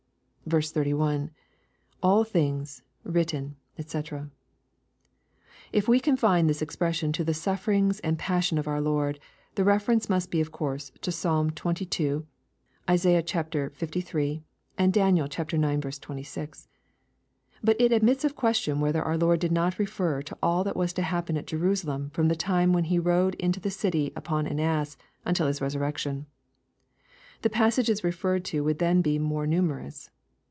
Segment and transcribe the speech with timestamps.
[0.49, 1.31] 31.—
[2.03, 4.29] [AU th%ngs...written^ &c^
[5.71, 9.17] If we confine this expression to the sufferings and passion of our Lord,
[9.55, 12.23] the reference must of course be to Psalm xxii.;
[12.89, 14.43] Isaiah liii.;
[14.77, 15.99] and Daniel ix.
[15.99, 16.67] 26.
[17.63, 20.91] But it admits of question whether our Lord did not refer to all that was
[20.93, 24.59] to happen at Jerusalem fi'om the time when He rode into the city upon an
[24.59, 26.25] ass until His resurrection.
[27.41, 30.09] The passages referred to would then be more numerous.